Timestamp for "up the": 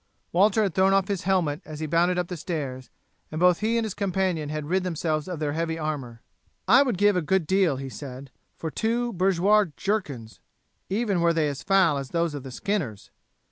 2.17-2.35